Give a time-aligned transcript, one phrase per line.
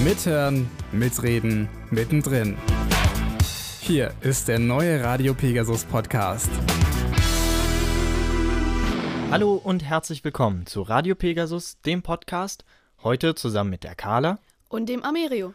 [0.00, 2.56] Mithören, mitreden, mittendrin.
[3.80, 6.48] Hier ist der neue Radio Pegasus Podcast.
[9.32, 12.64] Hallo und herzlich willkommen zu Radio Pegasus, dem Podcast.
[13.02, 14.38] Heute zusammen mit der Carla
[14.68, 15.54] und dem Amerio.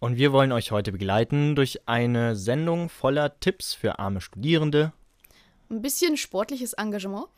[0.00, 4.92] Und wir wollen euch heute begleiten durch eine Sendung voller Tipps für arme Studierende.
[5.70, 7.28] Ein bisschen sportliches Engagement.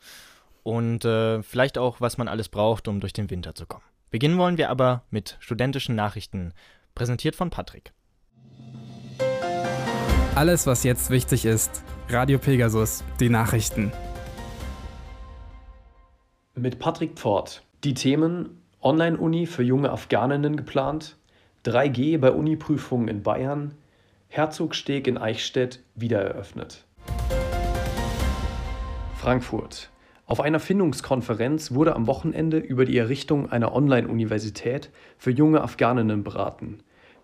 [0.63, 3.85] Und äh, vielleicht auch, was man alles braucht, um durch den Winter zu kommen.
[4.11, 6.53] Beginnen wollen wir aber mit studentischen Nachrichten,
[6.95, 7.93] präsentiert von Patrick.
[10.35, 11.81] Alles, was jetzt wichtig ist.
[12.09, 13.93] Radio Pegasus, die Nachrichten.
[16.55, 17.63] Mit Patrick Pfort.
[17.85, 21.15] Die Themen Online-Uni für junge Afghaninnen geplant,
[21.65, 23.75] 3G bei Uniprüfungen in Bayern,
[24.27, 26.83] Herzogsteg in Eichstätt wieder eröffnet.
[29.15, 29.89] Frankfurt.
[30.31, 36.77] Auf einer Findungskonferenz wurde am Wochenende über die Errichtung einer Online-Universität für junge Afghaninnen beraten.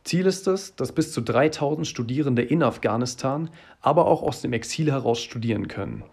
[0.03, 4.91] Ziel ist es, dass bis zu 3000 Studierende in Afghanistan, aber auch aus dem Exil
[4.91, 6.03] heraus studieren können.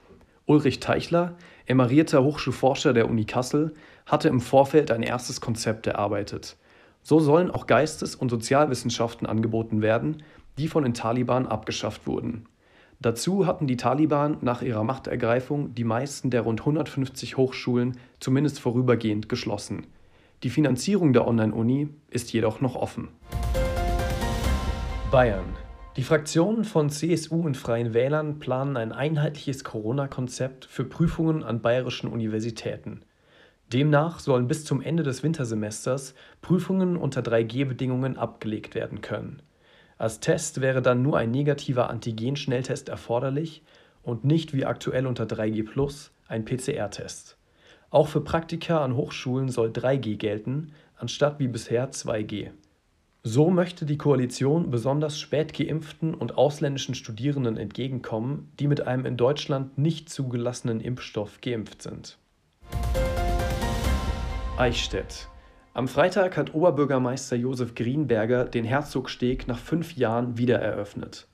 [0.47, 1.35] Ulrich Teichler,
[1.67, 3.75] emerierter Hochschulforscher der Uni Kassel,
[4.07, 6.57] hatte im Vorfeld ein erstes Konzept erarbeitet.
[7.03, 10.23] So sollen auch Geistes- und Sozialwissenschaften angeboten werden,
[10.59, 12.47] die von den Taliban abgeschafft wurden.
[13.05, 19.29] Dazu hatten die Taliban nach ihrer Machtergreifung die meisten der rund 150 Hochschulen zumindest vorübergehend
[19.29, 19.89] geschlossen.
[20.43, 23.09] Die Finanzierung der Online-Uni ist jedoch noch offen.
[25.11, 25.45] Bayern.
[25.99, 32.09] Die Fraktionen von CSU und Freien Wählern planen ein einheitliches Corona-Konzept für Prüfungen an bayerischen
[32.09, 33.03] Universitäten.
[33.71, 39.43] Demnach sollen bis zum Ende des Wintersemesters Prüfungen unter 3G-Bedingungen abgelegt werden können.
[39.97, 43.63] Als Test wäre dann nur ein negativer Antigen-Schnelltest erforderlich
[44.03, 47.37] und nicht wie aktuell unter 3G ein PCR-Test.
[47.91, 52.51] Auch für Praktika an Hochschulen soll 3G gelten, anstatt wie bisher 2G.
[53.23, 59.17] So möchte die Koalition besonders spät geimpften und ausländischen Studierenden entgegenkommen, die mit einem in
[59.17, 62.19] Deutschland nicht zugelassenen Impfstoff geimpft sind.
[64.59, 65.29] Eichstätt
[65.75, 71.27] am Freitag hat Oberbürgermeister Josef Grienberger den Herzogsteg nach fünf Jahren wieder eröffnet.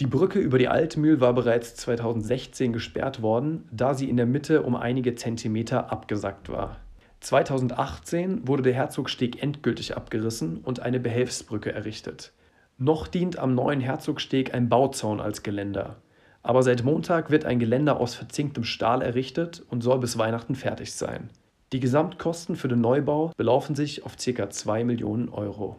[0.00, 4.62] Die Brücke über die Altmühl war bereits 2016 gesperrt worden, da sie in der Mitte
[4.62, 6.78] um einige Zentimeter abgesackt war.
[7.20, 12.32] 2018 wurde der Herzogsteg endgültig abgerissen und eine Behelfsbrücke errichtet.
[12.78, 15.96] Noch dient am neuen Herzogsteg ein Bauzaun als Geländer.
[16.42, 20.92] Aber seit Montag wird ein Geländer aus verzinktem Stahl errichtet und soll bis Weihnachten fertig
[20.92, 21.30] sein.
[21.72, 24.48] Die Gesamtkosten für den Neubau belaufen sich auf ca.
[24.48, 25.76] 2 Millionen Euro.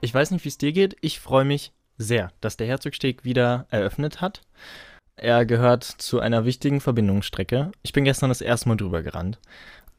[0.00, 0.96] Ich weiß nicht, wie es dir geht.
[1.00, 4.42] Ich freue mich sehr, dass der Herzogsteg wieder eröffnet hat.
[5.14, 7.70] Er gehört zu einer wichtigen Verbindungsstrecke.
[7.82, 9.38] Ich bin gestern das erste Mal drüber gerannt.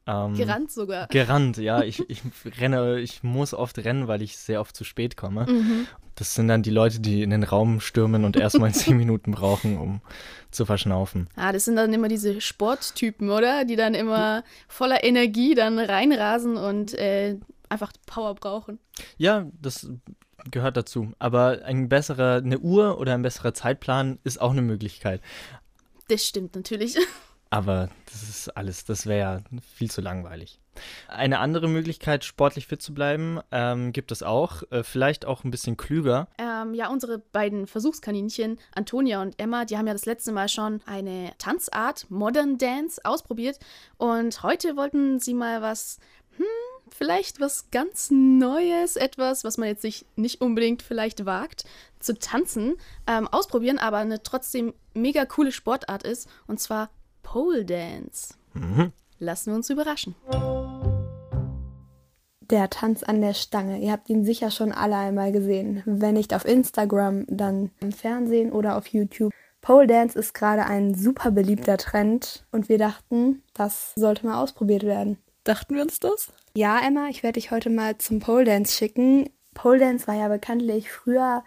[0.07, 1.07] Ähm, gerannt sogar.
[1.07, 1.81] Gerannt, ja.
[1.88, 2.22] Ich, ich
[2.59, 5.45] renne, ich muss oft rennen, weil ich sehr oft zu spät komme.
[5.45, 5.88] Mhm.
[6.16, 9.78] Das sind dann die Leute, die in den Raum stürmen und erstmal zehn Minuten brauchen,
[9.78, 10.01] um
[10.50, 11.29] zu verschnaufen.
[11.35, 13.66] Ah, das sind dann immer diese Sporttypen, oder?
[13.66, 17.38] Die dann immer voller Energie dann reinrasen und äh,
[17.69, 18.79] einfach Power brauchen.
[19.17, 19.90] Ja, das
[20.50, 21.12] gehört dazu.
[21.19, 25.22] Aber ein besserer, eine Uhr oder ein besserer Zeitplan ist auch eine Möglichkeit.
[26.07, 26.97] Das stimmt natürlich.
[27.50, 30.59] Aber das ist alles, das wäre ja viel zu langweilig.
[31.08, 34.63] Eine andere Möglichkeit, sportlich fit zu bleiben, ähm, gibt es auch.
[34.72, 36.28] Äh, vielleicht auch ein bisschen klüger.
[36.38, 40.81] Ähm, ja, unsere beiden Versuchskaninchen, Antonia und Emma, die haben ja das letzte Mal schon
[40.85, 43.59] eine Tanzart, Modern Dance, ausprobiert.
[43.97, 46.00] Und heute wollten sie mal was,
[46.38, 46.46] hm,
[46.91, 51.64] vielleicht was ganz Neues, etwas, was man jetzt sich nicht unbedingt vielleicht wagt,
[52.00, 52.75] zu tanzen,
[53.08, 56.29] ähm, ausprobieren, aber eine trotzdem mega coole Sportart ist.
[56.47, 56.90] Und zwar
[57.30, 58.36] Pole Dance.
[58.54, 58.94] Mhm.
[59.20, 60.16] Lassen wir uns überraschen.
[62.40, 63.80] Der Tanz an der Stange.
[63.80, 65.84] Ihr habt ihn sicher schon alle einmal gesehen.
[65.86, 69.34] Wenn nicht auf Instagram, dann im Fernsehen oder auf YouTube.
[69.60, 74.84] Pole Dance ist gerade ein super beliebter Trend und wir dachten, das sollte mal ausprobiert
[74.84, 75.18] werden.
[75.44, 76.32] Dachten wir uns das?
[76.56, 79.30] Ja, Emma, ich werde dich heute mal zum Pole Dance schicken.
[79.53, 81.44] Pole Dance war ja bekanntlich früher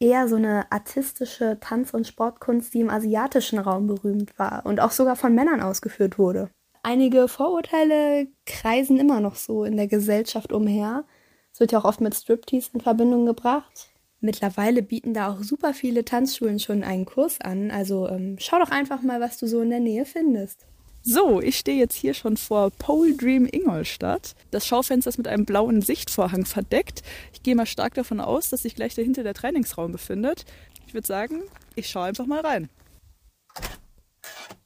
[0.00, 4.90] eher so eine artistische Tanz- und Sportkunst, die im asiatischen Raum berühmt war und auch
[4.90, 6.50] sogar von Männern ausgeführt wurde.
[6.82, 11.04] Einige Vorurteile kreisen immer noch so in der Gesellschaft umher.
[11.52, 13.90] Es wird ja auch oft mit Striptease in Verbindung gebracht.
[14.20, 17.70] Mittlerweile bieten da auch super viele Tanzschulen schon einen Kurs an.
[17.70, 20.66] Also ähm, schau doch einfach mal, was du so in der Nähe findest.
[21.02, 24.34] So, ich stehe jetzt hier schon vor Pole Dream Ingolstadt.
[24.50, 27.02] Das Schaufenster ist mit einem blauen Sichtvorhang verdeckt.
[27.32, 30.44] Ich gehe mal stark davon aus, dass sich gleich dahinter der Trainingsraum befindet.
[30.86, 31.42] Ich würde sagen,
[31.74, 32.68] ich schaue einfach mal rein.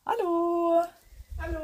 [0.05, 0.83] Hallo!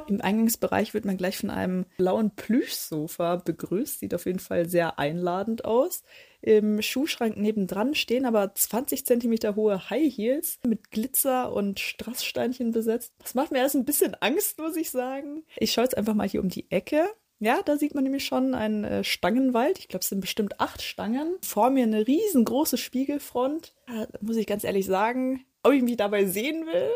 [0.09, 4.00] Im Eingangsbereich wird man gleich von einem blauen Plüschsofa begrüßt.
[4.00, 6.03] Sieht auf jeden Fall sehr einladend aus.
[6.43, 13.12] Im Schuhschrank nebendran stehen aber 20 cm hohe High Heels mit Glitzer und Strasssteinchen besetzt.
[13.19, 15.44] Das macht mir erst ein bisschen Angst, muss ich sagen.
[15.56, 17.06] Ich schaue jetzt einfach mal hier um die Ecke.
[17.38, 19.79] Ja, da sieht man nämlich schon einen äh, Stangenwald.
[19.79, 21.37] Ich glaube, es sind bestimmt acht Stangen.
[21.43, 23.75] Vor mir eine riesengroße Spiegelfront.
[23.87, 26.91] Da muss ich ganz ehrlich sagen, ob ich mich dabei sehen will?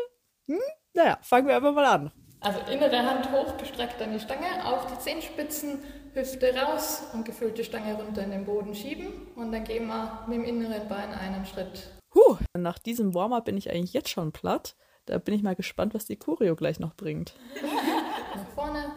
[0.47, 0.59] Hm?
[0.93, 2.11] Naja, fangen wir einfach mal an.
[2.45, 5.79] Also innere Hand hoch, gestreckt an die Stange, auf die Zehenspitzen,
[6.13, 9.07] Hüfte raus und gefüllte Stange runter in den Boden schieben.
[9.35, 11.89] Und dann gehen wir mit dem inneren Bein einen Schritt.
[12.13, 14.75] Huh, nach diesem Warm-up bin ich eigentlich jetzt schon platt.
[15.07, 17.33] Da bin ich mal gespannt, was die Choreo gleich noch bringt.
[18.35, 18.91] Nach vorne,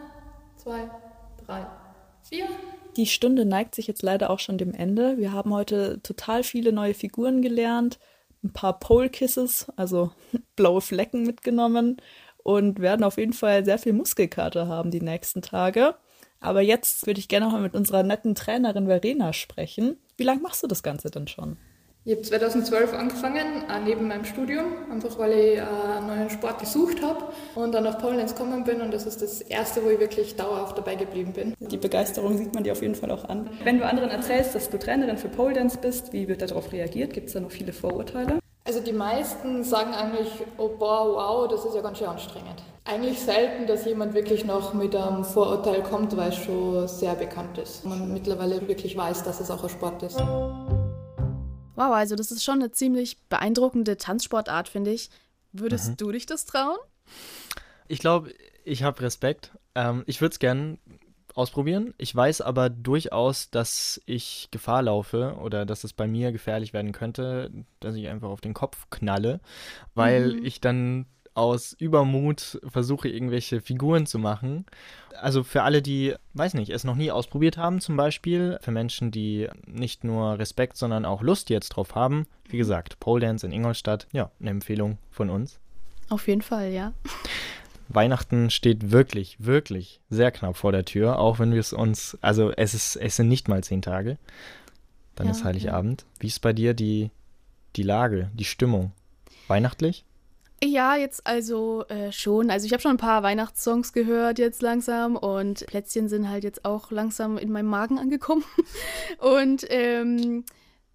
[0.55, 0.87] zwei,
[1.43, 1.65] drei,
[2.21, 2.45] vier.
[2.97, 5.17] Die Stunde neigt sich jetzt leider auch schon dem Ende.
[5.17, 7.97] Wir haben heute total viele neue Figuren gelernt,
[8.43, 10.11] ein paar Pole Kisses, also
[10.55, 11.97] blaue Flecken mitgenommen
[12.49, 15.93] und werden auf jeden Fall sehr viel Muskelkater haben die nächsten Tage.
[16.39, 19.97] Aber jetzt würde ich gerne noch mal mit unserer netten Trainerin Verena sprechen.
[20.17, 21.57] Wie lange machst du das Ganze denn schon?
[22.05, 27.25] Ich habe 2012 angefangen, neben meinem Studium, einfach weil ich einen neuen Sport gesucht habe
[27.53, 30.35] und dann auf Pole Dance gekommen bin und das ist das erste, wo ich wirklich
[30.35, 31.53] dauerhaft dabei geblieben bin.
[31.59, 33.47] Die Begeisterung sieht man dir auf jeden Fall auch an.
[33.63, 37.13] Wenn du anderen erzählst, dass du Trainerin für Pole Dance bist, wie wird darauf reagiert?
[37.13, 38.39] Gibt es da noch viele Vorurteile?
[38.69, 40.27] Also die meisten sagen eigentlich,
[40.59, 42.61] oh boah, wow, das ist ja ganz schön anstrengend.
[42.85, 47.57] Eigentlich selten, dass jemand wirklich noch mit einem Vorurteil kommt, weil es schon sehr bekannt
[47.57, 47.83] ist.
[47.83, 50.19] Man mittlerweile wirklich weiß, dass es auch ein Sport ist.
[50.19, 50.83] Wow,
[51.77, 55.09] also das ist schon eine ziemlich beeindruckende Tanzsportart, finde ich.
[55.51, 55.97] Würdest mhm.
[55.97, 56.77] du dich das trauen?
[57.87, 58.31] Ich glaube,
[58.65, 59.49] ich habe Respekt.
[59.73, 60.77] Ähm, ich würde es gerne
[61.39, 61.93] ausprobieren.
[61.97, 66.91] Ich weiß aber durchaus, dass ich Gefahr laufe oder dass es bei mir gefährlich werden
[66.91, 67.49] könnte,
[67.79, 69.39] dass ich einfach auf den Kopf knalle,
[69.95, 70.45] weil mhm.
[70.45, 74.65] ich dann aus Übermut versuche, irgendwelche Figuren zu machen.
[75.21, 79.09] Also für alle, die, weiß nicht, es noch nie ausprobiert haben, zum Beispiel, für Menschen,
[79.11, 83.53] die nicht nur Respekt, sondern auch Lust jetzt drauf haben, wie gesagt, Pole Dance in
[83.53, 85.59] Ingolstadt, ja, eine Empfehlung von uns.
[86.09, 86.91] Auf jeden Fall, ja.
[87.89, 92.51] Weihnachten steht wirklich, wirklich sehr knapp vor der Tür, auch wenn wir es uns, also
[92.51, 94.17] es ist, es sind nicht mal zehn Tage.
[95.15, 96.01] Dann ja, ist Heiligabend.
[96.01, 96.07] Ja.
[96.19, 97.09] Wie ist bei dir die,
[97.75, 98.91] die Lage, die Stimmung?
[99.47, 100.05] Weihnachtlich?
[100.63, 102.51] Ja, jetzt also äh, schon.
[102.51, 106.65] Also ich habe schon ein paar Weihnachtssongs gehört jetzt langsam und Plätzchen sind halt jetzt
[106.65, 108.43] auch langsam in meinem Magen angekommen.
[109.19, 110.43] und ähm,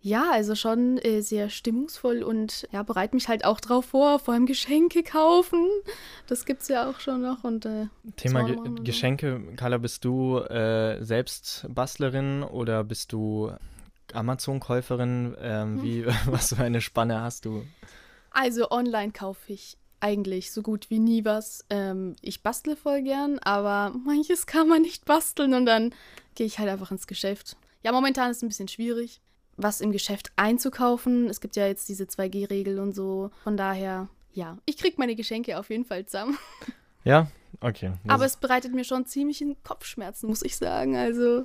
[0.04, 4.34] ja, also schon äh, sehr stimmungsvoll und ja, bereite mich halt auch drauf vor, vor
[4.34, 5.66] allem Geschenke kaufen.
[6.26, 7.42] Das gibt es ja auch schon noch.
[7.42, 7.86] Und, äh,
[8.16, 13.50] Thema Ge Geschenke, Carla, bist du äh, selbst Bastlerin oder bist du
[14.12, 15.36] Amazon-Käuferin?
[15.40, 16.06] Ähm, hm.
[16.26, 17.64] was für eine Spanne hast du?
[18.30, 21.64] Also online kaufe ich eigentlich so gut wie nie was.
[21.70, 25.94] Ähm, ich bastle voll gern, aber manches kann man nicht basteln und dann
[26.34, 27.56] gehe ich halt einfach ins Geschäft.
[27.82, 29.22] Ja, momentan ist es ein bisschen schwierig
[29.56, 31.28] was im Geschäft einzukaufen.
[31.28, 33.30] Es gibt ja jetzt diese 2G-Regel und so.
[33.42, 36.36] Von daher, ja, ich kriege meine Geschenke auf jeden Fall zusammen.
[37.06, 37.30] Ja,
[37.60, 37.92] okay.
[38.04, 40.96] Das Aber es bereitet mir schon ziemlich in Kopfschmerzen, muss ich sagen.
[40.96, 41.44] Also,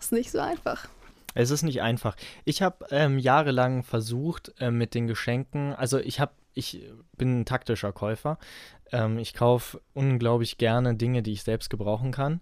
[0.00, 0.88] ist nicht so einfach.
[1.34, 2.16] Es ist nicht einfach.
[2.44, 7.44] Ich habe ähm, jahrelang versucht äh, mit den Geschenken, also ich habe, ich bin ein
[7.44, 8.38] taktischer Käufer.
[8.90, 12.40] Ähm, ich kaufe unglaublich gerne Dinge, die ich selbst gebrauchen kann.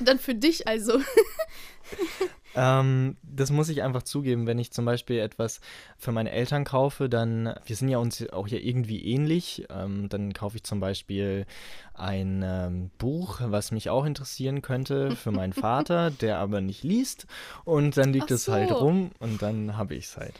[0.00, 1.00] Dann für dich also.
[2.54, 5.60] Ähm, das muss ich einfach zugeben, wenn ich zum Beispiel etwas
[5.96, 10.32] für meine Eltern kaufe, dann, wir sind ja uns auch ja irgendwie ähnlich, ähm, dann
[10.32, 11.46] kaufe ich zum Beispiel
[11.94, 17.26] ein ähm, Buch, was mich auch interessieren könnte für meinen Vater, der aber nicht liest
[17.64, 20.34] und dann liegt es halt rum und dann habe ich es halt.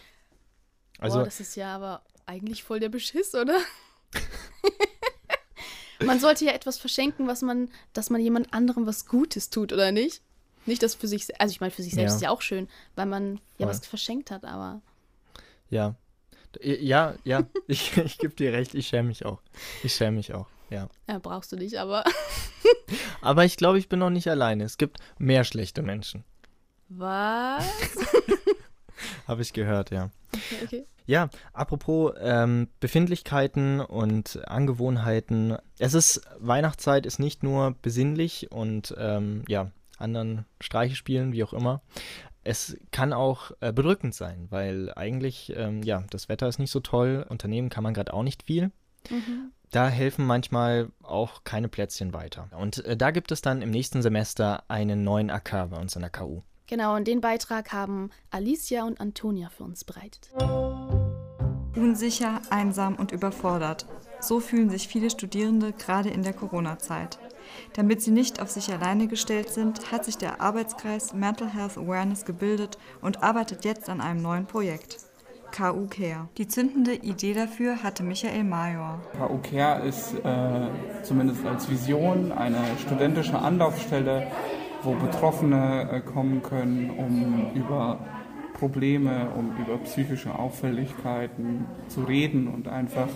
[0.99, 3.57] Also, Boah, das ist ja aber eigentlich voll der Beschiss, oder?
[6.04, 9.92] man sollte ja etwas verschenken, was man, dass man jemand anderem was Gutes tut, oder
[9.92, 10.23] nicht?
[10.66, 12.16] Nicht das für sich, also ich meine, für sich selbst ja.
[12.16, 14.81] ist ja auch schön, weil man ja was verschenkt hat, aber.
[15.71, 15.97] Ja.
[16.61, 19.40] Ja, ja, ich, ich gebe dir recht, ich schäme mich auch.
[19.83, 20.88] Ich schäme mich auch, ja.
[21.09, 22.04] Ja, brauchst du nicht, aber.
[23.23, 24.64] aber ich glaube, ich bin noch nicht alleine.
[24.64, 26.25] Es gibt mehr schlechte Menschen.
[26.88, 27.64] Was?
[29.26, 30.11] Habe ich gehört, ja.
[30.35, 30.87] Okay, okay.
[31.07, 35.57] Ja, apropos ähm, Befindlichkeiten und Angewohnheiten.
[35.78, 41.52] Es ist, Weihnachtszeit ist nicht nur besinnlich und ähm, ja, anderen Streiche spielen, wie auch
[41.52, 41.82] immer.
[42.44, 46.80] Es kann auch äh, bedrückend sein, weil eigentlich, ähm, ja, das Wetter ist nicht so
[46.80, 48.73] toll, Unternehmen kann man gerade auch nicht viel.
[49.09, 49.52] Mhm.
[49.71, 52.49] Da helfen manchmal auch keine Plätzchen weiter.
[52.59, 56.02] Und äh, da gibt es dann im nächsten Semester einen neuen AK bei uns an
[56.02, 56.42] der KU.
[56.66, 60.30] Genau, und den Beitrag haben Alicia und Antonia für uns bereitet.
[61.76, 63.87] Unsicher, einsam und überfordert.
[64.21, 67.18] So fühlen sich viele Studierende gerade in der Corona-Zeit.
[67.75, 72.25] Damit sie nicht auf sich alleine gestellt sind, hat sich der Arbeitskreis Mental Health Awareness
[72.25, 74.99] gebildet und arbeitet jetzt an einem neuen Projekt.
[75.52, 76.28] KU Care.
[76.38, 79.00] Die zündende Idee dafür hatte Michael Major.
[79.18, 80.68] KU Care ist äh,
[81.02, 84.28] zumindest als Vision eine studentische Anlaufstelle,
[84.82, 87.99] wo Betroffene äh, kommen können, um über
[88.54, 93.09] Probleme, um über psychische Auffälligkeiten zu reden und einfach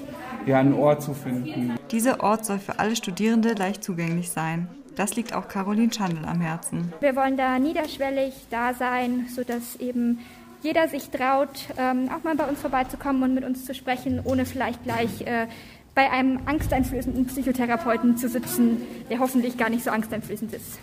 [0.47, 1.77] ja, einen Ort zu finden.
[1.91, 4.69] Dieser Ort soll für alle Studierende leicht zugänglich sein.
[4.97, 6.93] Das liegt auch Caroline Schandl am Herzen.
[7.01, 10.21] Wir wollen da niederschwellig da sein, sodass eben
[10.63, 14.47] jeder sich traut, ähm, auch mal bei uns vorbeizukommen und mit uns zu sprechen, ohne
[14.47, 15.47] vielleicht gleich äh,
[15.95, 20.79] bei einem angsteinflößenden Psychotherapeuten zu sitzen, der hoffentlich gar nicht so angsteinflößend ist.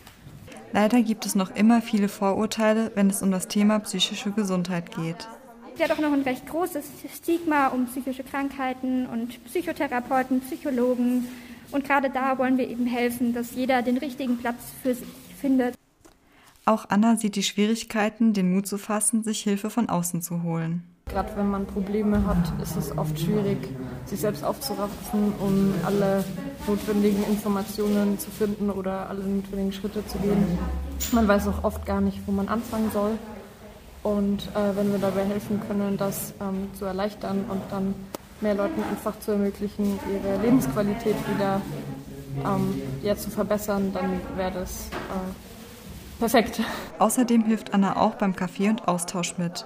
[0.73, 5.27] Leider gibt es noch immer viele Vorurteile, wenn es um das Thema psychische Gesundheit geht.
[5.75, 6.83] Es ja doch noch ein recht großes
[7.15, 11.27] Stigma um psychische Krankheiten und Psychotherapeuten, Psychologen.
[11.71, 15.07] Und gerade da wollen wir eben helfen, dass jeder den richtigen Platz für sich
[15.39, 15.75] findet.
[16.65, 20.83] Auch Anna sieht die Schwierigkeiten, den Mut zu fassen, sich Hilfe von außen zu holen.
[21.05, 23.57] Gerade wenn man Probleme hat, ist es oft schwierig,
[24.05, 26.23] sich selbst aufzuraffen, um alle
[26.65, 30.57] notwendigen Informationen zu finden oder alle notwendigen Schritte zu gehen.
[31.11, 33.11] Man weiß auch oft gar nicht, wo man anfangen soll.
[34.01, 37.93] Und äh, wenn wir dabei helfen können, das ähm, zu erleichtern und dann
[38.41, 41.61] mehr Leuten einfach zu ermöglichen, ihre Lebensqualität wieder
[42.43, 46.61] ähm, ja, zu verbessern, dann wäre das äh, perfekt.
[46.99, 49.65] Außerdem hilft Anna auch beim Kaffee und Austausch mit.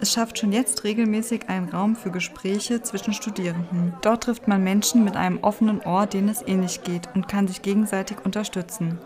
[0.00, 3.94] Es schafft schon jetzt regelmäßig einen Raum für Gespräche zwischen Studierenden.
[4.00, 7.62] Dort trifft man Menschen mit einem offenen Ohr, denen es ähnlich geht und kann sich
[7.62, 8.98] gegenseitig unterstützen.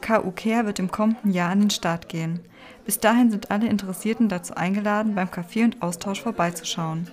[0.00, 2.40] KU Care wird im kommenden Jahr an den Start gehen.
[2.86, 7.10] Bis dahin sind alle Interessierten dazu eingeladen, beim Kaffee und Austausch vorbeizuschauen.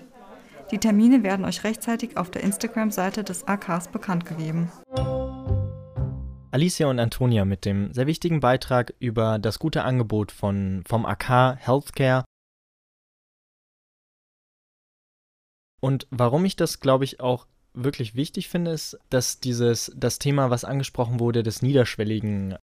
[0.71, 4.71] Die Termine werden euch rechtzeitig auf der Instagram-Seite des AKs bekannt gegeben.
[6.51, 11.57] Alicia und Antonia mit dem sehr wichtigen Beitrag über das gute Angebot von, vom AK
[11.59, 12.23] Healthcare
[15.79, 20.49] Und warum ich das, glaube ich, auch wirklich wichtig finde, ist, dass dieses, das Thema,
[20.49, 22.55] was angesprochen wurde, des niederschwelligen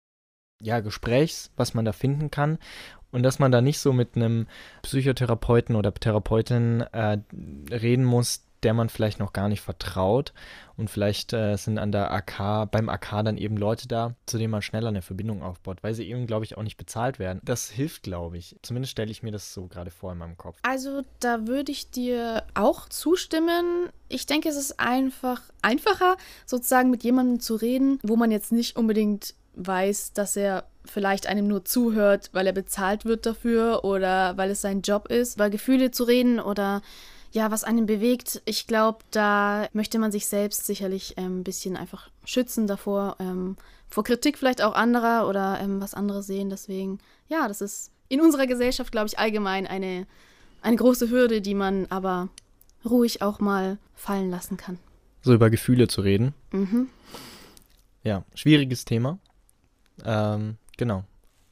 [0.61, 2.57] ja, Gesprächs, was man da finden kann.
[3.11, 4.47] Und dass man da nicht so mit einem
[4.81, 7.19] Psychotherapeuten oder Therapeutin äh,
[7.71, 10.33] reden muss, der man vielleicht noch gar nicht vertraut.
[10.75, 14.49] Und vielleicht äh, sind an der AK, beim AK dann eben Leute da, zu denen
[14.49, 17.39] man schneller eine Verbindung aufbaut, weil sie eben, glaube ich, auch nicht bezahlt werden.
[17.43, 18.55] Das hilft, glaube ich.
[18.63, 20.57] Zumindest stelle ich mir das so gerade vor in meinem Kopf.
[20.63, 23.89] Also da würde ich dir auch zustimmen.
[24.09, 28.75] Ich denke, es ist einfach einfacher, sozusagen mit jemandem zu reden, wo man jetzt nicht
[28.75, 34.51] unbedingt weiß, dass er vielleicht einem nur zuhört, weil er bezahlt wird dafür oder weil
[34.51, 36.81] es sein Job ist, über Gefühle zu reden oder
[37.33, 41.75] ja, was einen bewegt, ich glaube, da möchte man sich selbst sicherlich ähm, ein bisschen
[41.75, 43.57] einfach schützen davor, ähm,
[43.89, 46.51] vor Kritik vielleicht auch anderer oder ähm, was andere sehen.
[46.51, 50.05] Deswegen, ja, das ist in unserer Gesellschaft, glaube ich, allgemein eine,
[50.61, 52.29] eine große Hürde, die man aber
[52.85, 54.77] ruhig auch mal fallen lassen kann.
[55.23, 56.35] So über Gefühle zu reden.
[56.51, 56.87] Mhm.
[58.03, 59.17] Ja, schwieriges Thema.
[60.05, 61.03] Ähm, genau,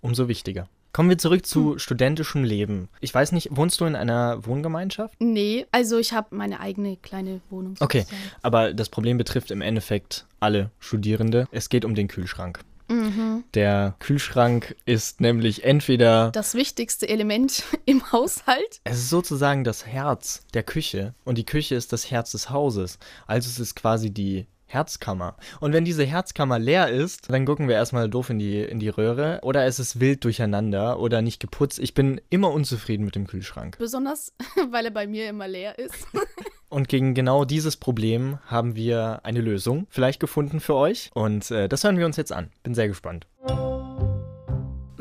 [0.02, 0.70] umso wichtiger.
[0.94, 1.80] Kommen wir zurück zu hm.
[1.80, 2.90] studentischem Leben.
[3.00, 5.16] Ich weiß nicht, wohnst du in einer Wohngemeinschaft?
[5.20, 7.76] Nee, also ich habe meine eigene kleine Wohnung.
[7.78, 8.06] Sozusagen.
[8.10, 11.48] Okay, aber das Problem betrifft im Endeffekt alle Studierende.
[11.52, 12.60] Es geht um den Kühlschrank.
[12.90, 13.46] Mhm.
[13.54, 18.82] Der Kühlschrank ist nämlich entweder das wichtigste Element im Haushalt.
[18.84, 23.00] Es ist sozusagen das Herz der Küche und die Küche ist das Herz des Hauses.
[23.28, 25.36] Also es ist quasi die Herzkammer.
[25.60, 28.90] Und wenn diese Herzkammer leer ist, dann gucken wir erstmal doof in die, in die
[28.90, 29.40] Röhre.
[29.44, 31.80] Oder es ist wild durcheinander oder nicht geputzt.
[31.80, 33.78] Ich bin immer unzufrieden mit dem Kühlschrank.
[33.78, 34.34] Besonders,
[34.72, 36.08] weil er bei mir immer leer ist.
[36.70, 41.12] Und gegen genau dieses Problem haben wir eine Lösung vielleicht gefunden für euch.
[41.14, 42.50] Und äh, das hören wir uns jetzt an.
[42.64, 43.28] Bin sehr gespannt.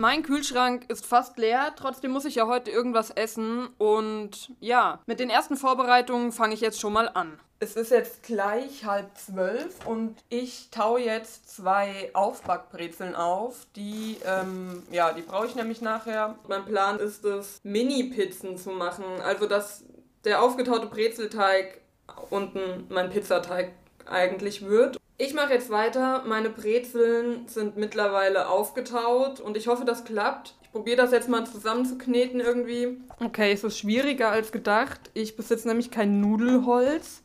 [0.01, 3.69] Mein Kühlschrank ist fast leer, trotzdem muss ich ja heute irgendwas essen.
[3.77, 7.39] Und ja, mit den ersten Vorbereitungen fange ich jetzt schon mal an.
[7.59, 13.67] Es ist jetzt gleich halb zwölf und ich taue jetzt zwei Aufbackbrezeln auf.
[13.77, 16.37] Die, ähm, ja, die brauche ich nämlich nachher.
[16.49, 19.05] Mein Plan ist es, Mini-Pizzen zu machen.
[19.23, 19.85] Also, dass
[20.25, 21.83] der aufgetaute Brezelteig
[22.31, 23.73] unten mein Pizzateig
[24.07, 24.97] eigentlich wird.
[25.23, 26.25] Ich mache jetzt weiter.
[26.27, 30.55] Meine Brezeln sind mittlerweile aufgetaut und ich hoffe, das klappt.
[30.63, 32.97] Ich probiere das jetzt mal zusammenzukneten irgendwie.
[33.23, 34.99] Okay, es ist schwieriger als gedacht.
[35.13, 37.23] Ich besitze nämlich kein Nudelholz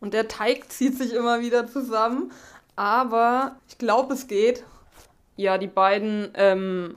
[0.00, 2.32] und der Teig zieht sich immer wieder zusammen.
[2.74, 4.64] Aber ich glaube, es geht.
[5.36, 6.96] Ja, die beiden ähm,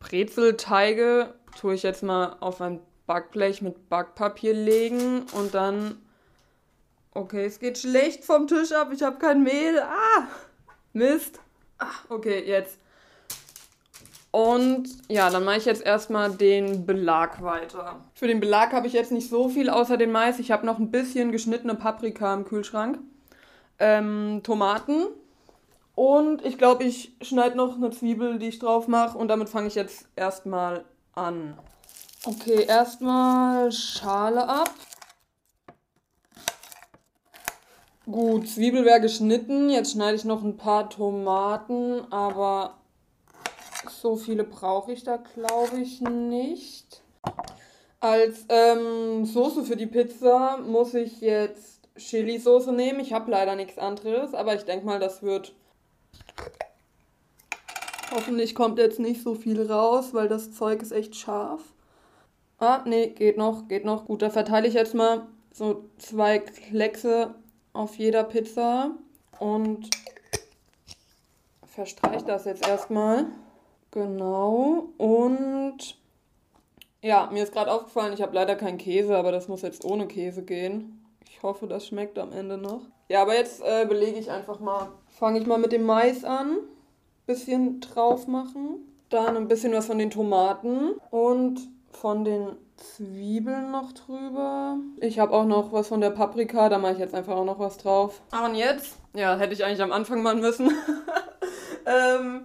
[0.00, 5.98] Brezelteige tue ich jetzt mal auf ein Backblech mit Backpapier legen und dann
[7.14, 8.90] Okay, es geht schlecht vom Tisch ab.
[8.92, 9.78] Ich habe kein Mehl.
[9.80, 10.28] Ah,
[10.94, 11.40] Mist.
[11.78, 12.78] Ah, okay, jetzt.
[14.30, 18.00] Und ja, dann mache ich jetzt erstmal den Belag weiter.
[18.14, 20.38] Für den Belag habe ich jetzt nicht so viel außer den Mais.
[20.38, 22.98] Ich habe noch ein bisschen geschnittene Paprika im Kühlschrank.
[23.78, 25.08] Ähm, Tomaten.
[25.94, 29.18] Und ich glaube, ich schneide noch eine Zwiebel, die ich drauf mache.
[29.18, 31.58] Und damit fange ich jetzt erstmal an.
[32.24, 34.70] Okay, erstmal Schale ab.
[38.10, 39.70] Gut, Zwiebel wäre geschnitten.
[39.70, 42.74] Jetzt schneide ich noch ein paar Tomaten, aber
[43.88, 47.00] so viele brauche ich da, glaube ich, nicht.
[48.00, 52.98] Als ähm, Soße für die Pizza muss ich jetzt Chili-Soße nehmen.
[52.98, 55.54] Ich habe leider nichts anderes, aber ich denke mal, das wird.
[58.12, 61.62] Hoffentlich kommt jetzt nicht so viel raus, weil das Zeug ist echt scharf.
[62.58, 64.06] Ah, nee, geht noch, geht noch.
[64.06, 67.36] Gut, da verteile ich jetzt mal so zwei Kleckse
[67.72, 68.92] auf jeder Pizza
[69.38, 69.88] und
[71.66, 73.26] verstreiche das jetzt erstmal.
[73.90, 74.88] Genau.
[74.98, 75.96] Und
[77.02, 80.06] ja, mir ist gerade aufgefallen, ich habe leider keinen Käse, aber das muss jetzt ohne
[80.06, 81.04] Käse gehen.
[81.28, 82.82] Ich hoffe, das schmeckt am Ende noch.
[83.08, 84.88] Ja, aber jetzt äh, belege ich einfach mal.
[85.08, 86.58] Fange ich mal mit dem Mais an.
[87.26, 88.86] Bisschen drauf machen.
[89.08, 91.60] Dann ein bisschen was von den Tomaten und
[91.90, 94.76] von den Zwiebeln noch drüber.
[95.00, 97.58] Ich habe auch noch was von der Paprika, da mache ich jetzt einfach auch noch
[97.58, 98.20] was drauf.
[98.30, 100.70] Ah, und jetzt, ja, hätte ich eigentlich am Anfang machen müssen.
[101.86, 102.42] ähm,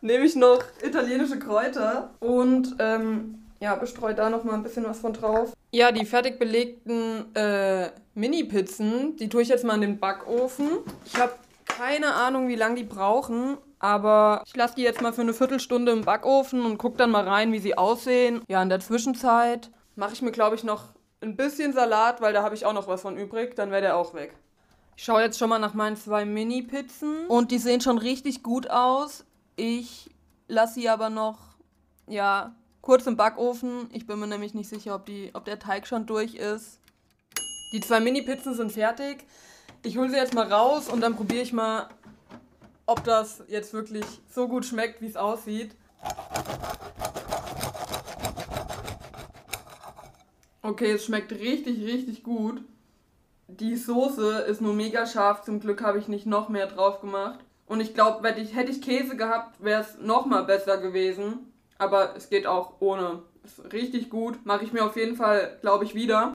[0.00, 5.00] nehme ich noch italienische Kräuter und ähm, ja, bestreue da noch mal ein bisschen was
[5.00, 5.52] von drauf.
[5.72, 10.68] Ja, die fertig belegten äh, Mini-Pizzen, die tue ich jetzt mal in den Backofen.
[11.04, 11.32] Ich habe
[11.64, 15.92] keine Ahnung, wie lange die brauchen, aber ich lasse die jetzt mal für eine Viertelstunde
[15.92, 18.42] im Backofen und gucke dann mal rein, wie sie aussehen.
[18.48, 20.84] Ja, in der Zwischenzeit mache ich mir, glaube ich, noch
[21.20, 23.56] ein bisschen Salat, weil da habe ich auch noch was von übrig.
[23.56, 24.32] Dann wäre der auch weg.
[24.96, 28.70] Ich schaue jetzt schon mal nach meinen zwei Mini-Pizzen und die sehen schon richtig gut
[28.70, 29.24] aus.
[29.56, 30.10] Ich
[30.46, 31.38] lasse sie aber noch,
[32.06, 33.88] ja, kurz im Backofen.
[33.92, 36.80] Ich bin mir nämlich nicht sicher, ob, die, ob der Teig schon durch ist.
[37.72, 39.26] Die zwei Mini-Pizzen sind fertig.
[39.82, 41.88] Ich hole sie jetzt mal raus und dann probiere ich mal,
[42.86, 45.76] ob das jetzt wirklich so gut schmeckt, wie es aussieht.
[50.68, 52.60] Okay, es schmeckt richtig, richtig gut.
[53.46, 55.40] Die Soße ist nur mega scharf.
[55.40, 57.38] Zum Glück habe ich nicht noch mehr drauf gemacht.
[57.64, 61.50] Und ich glaube, hätte ich, Käse gehabt, wäre es noch mal besser gewesen.
[61.78, 63.22] Aber es geht auch ohne.
[63.44, 64.44] Ist richtig gut.
[64.44, 66.34] Mache ich mir auf jeden Fall, glaube ich, wieder.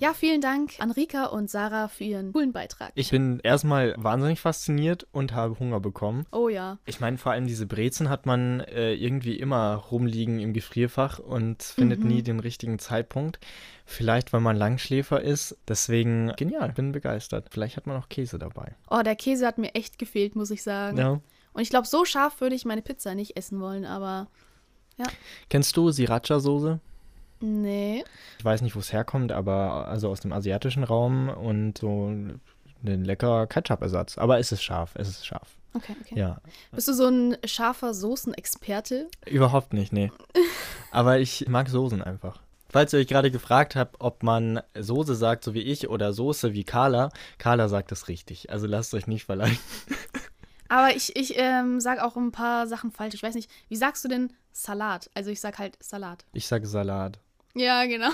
[0.00, 2.92] Ja, vielen Dank an Rika und Sarah für ihren coolen Beitrag.
[2.94, 6.24] Ich bin erstmal wahnsinnig fasziniert und habe Hunger bekommen.
[6.30, 6.78] Oh ja.
[6.86, 11.62] Ich meine, vor allem diese Brezen hat man äh, irgendwie immer rumliegen im Gefrierfach und
[11.62, 12.08] findet Mhm.
[12.08, 13.40] nie den richtigen Zeitpunkt.
[13.84, 15.56] Vielleicht, weil man Langschläfer ist.
[15.66, 17.48] Deswegen, genial, bin begeistert.
[17.50, 18.76] Vielleicht hat man auch Käse dabei.
[18.90, 20.96] Oh, der Käse hat mir echt gefehlt, muss ich sagen.
[20.96, 21.20] Ja.
[21.54, 24.28] Und ich glaube, so scharf würde ich meine Pizza nicht essen wollen, aber
[24.96, 25.06] ja.
[25.48, 26.78] Kennst du Sriracha-Soße?
[27.40, 28.04] Nee.
[28.38, 32.40] Ich weiß nicht, wo es herkommt, aber also aus dem asiatischen Raum und so ein
[32.82, 34.18] lecker Ketchup-Ersatz.
[34.18, 35.48] Aber es ist scharf, es ist scharf.
[35.74, 36.18] Okay, okay.
[36.18, 36.40] Ja,
[36.72, 39.08] Bist du so ein scharfer Soßenexperte?
[39.26, 40.10] überhaupt nicht, nee.
[40.90, 42.40] Aber ich mag Soßen einfach.
[42.70, 46.52] Falls ihr euch gerade gefragt habt, ob man Soße sagt, so wie ich, oder Soße
[46.52, 48.50] wie Carla, Carla sagt es richtig.
[48.50, 49.58] Also lasst euch nicht verleiten.
[50.68, 53.14] Aber ich, ich ähm, sage auch ein paar Sachen falsch.
[53.14, 55.10] Ich weiß nicht, wie sagst du denn Salat?
[55.14, 56.26] Also ich sag halt Salat.
[56.34, 57.18] Ich sage Salat.
[57.58, 58.10] Ja, genau.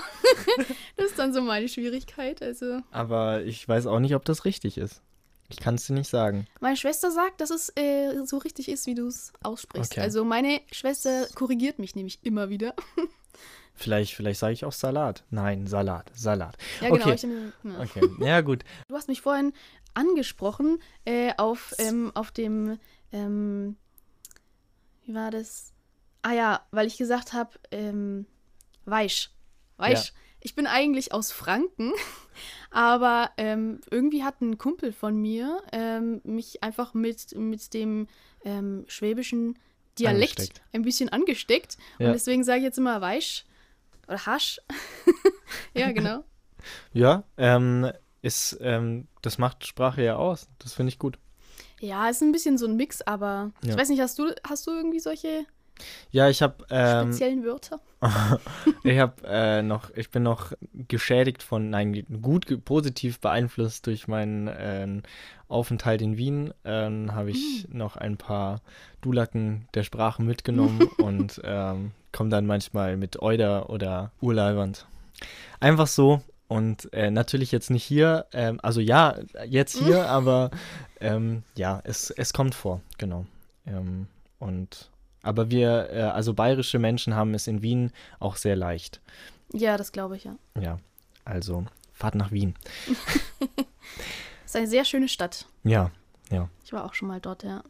[0.97, 2.41] das ist dann so meine Schwierigkeit.
[2.41, 5.01] Also Aber ich weiß auch nicht, ob das richtig ist.
[5.49, 6.47] Ich kann es dir nicht sagen.
[6.59, 9.91] meine Schwester sagt, dass es äh, so richtig ist, wie du es aussprichst.
[9.91, 10.01] Okay.
[10.01, 12.73] Also meine Schwester korrigiert mich nämlich immer wieder.
[13.77, 15.25] Vielleicht, vielleicht sage ich auch Salat.
[15.31, 16.55] Nein, Salat, Salat.
[16.79, 17.07] Ja, genau.
[17.07, 17.15] Okay.
[17.15, 17.81] Ich, ja.
[17.81, 18.63] Okay, ja gut.
[18.87, 19.51] Du hast mich vorhin
[19.93, 22.79] angesprochen äh, auf, ähm, auf dem,
[23.11, 23.75] ähm,
[25.03, 25.73] wie war das?
[26.21, 28.27] Ah ja, weil ich gesagt habe, ähm,
[28.85, 29.31] Weisch.
[29.77, 30.07] Weisch.
[30.09, 30.11] Ja.
[30.41, 31.91] Ich bin eigentlich aus Franken,
[32.71, 38.07] aber ähm, irgendwie hat ein Kumpel von mir ähm, mich einfach mit, mit dem
[38.43, 39.57] ähm, schwäbischen
[39.97, 40.61] Dialekt Angesteckt.
[40.73, 41.77] ein bisschen angesteckt.
[41.99, 42.07] Ja.
[42.07, 43.45] Und deswegen sage ich jetzt immer Weisch
[44.07, 44.59] oder Hasch.
[45.73, 46.23] ja, genau.
[46.93, 47.91] Ja, ähm,
[48.23, 50.47] ist, ähm, das macht Sprache ja aus.
[50.57, 51.19] Das finde ich gut.
[51.79, 53.77] Ja, ist ein bisschen so ein Mix, aber ich Ja.
[53.77, 55.45] weiß nicht, hast du, hast du irgendwie solche
[56.11, 57.79] Ja, ich habe ähm, speziellen Wörter?
[58.83, 60.53] ich habe äh, noch, ich bin noch
[60.87, 65.03] geschädigt von, nein, gut positiv beeinflusst durch meinen ähm,
[65.47, 66.53] Aufenthalt in Wien.
[66.63, 68.61] Ähm, habe ich noch ein paar
[69.01, 74.87] Dulacken der Sprache mitgenommen und ähm, komme dann manchmal mit Euder oder Urleiband.
[75.59, 79.15] Einfach so Und äh, natürlich jetzt nicht hier, ähm, also ja,
[79.47, 80.51] jetzt hier, aber
[81.01, 83.25] ähm, ja, es, es kommt vor, genau.
[83.65, 84.07] Ähm,
[84.39, 84.91] und
[85.25, 89.01] aber wir, äh, also bayerische Menschen haben es in Wien auch sehr leicht.
[89.53, 90.35] Ja, das glaube ich, ja.
[90.59, 90.77] Ja,
[91.23, 92.55] also fahrt nach Wien.
[94.45, 95.47] ist eine sehr schöne Stadt.
[95.63, 95.91] Ja,
[96.29, 96.49] ja.
[96.63, 97.63] Ich war auch schon mal dort, ja.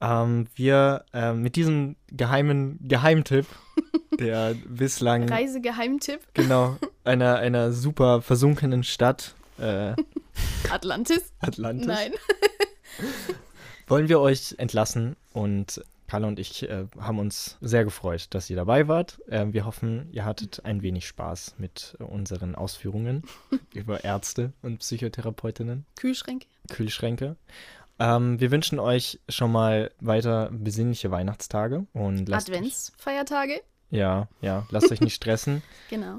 [0.00, 3.46] Ähm, wir äh, mit diesem geheimen Geheimtipp,
[4.18, 5.28] der bislang.
[5.28, 6.20] Reisegeheimtipp.
[6.34, 9.34] Genau, einer, einer super versunkenen Stadt.
[9.58, 9.94] Äh,
[10.70, 11.32] Atlantis?
[11.40, 11.86] Atlantis.
[11.86, 12.12] Nein.
[13.86, 18.56] wollen wir euch entlassen und Carla und ich äh, haben uns sehr gefreut, dass ihr
[18.56, 19.20] dabei wart.
[19.28, 23.22] Äh, wir hoffen, ihr hattet ein wenig Spaß mit unseren Ausführungen
[23.74, 25.86] über Ärzte und Psychotherapeutinnen.
[25.94, 26.48] Kühlschränke.
[26.68, 27.36] Kühlschränke.
[28.00, 33.52] Ähm, wir wünschen euch schon mal weiter besinnliche Weihnachtstage und lasst Adventsfeiertage.
[33.52, 35.62] Euch, ja, ja, lasst euch nicht stressen.
[35.90, 36.16] Genau.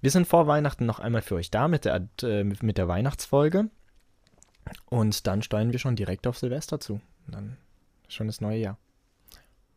[0.00, 3.68] Wir sind vor Weihnachten noch einmal für euch da mit der, äh, mit der Weihnachtsfolge.
[4.86, 7.02] Und dann steuern wir schon direkt auf Silvester zu.
[7.26, 7.58] Und dann
[8.08, 8.78] schon das neue Jahr.